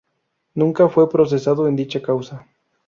[0.55, 2.47] Nunca fue procesado en dicha causa.